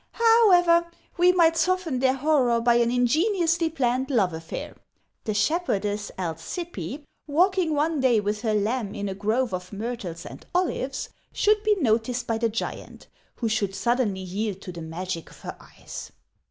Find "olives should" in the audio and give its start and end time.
10.55-11.61